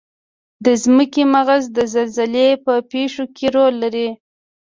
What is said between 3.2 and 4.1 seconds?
کې رول لري.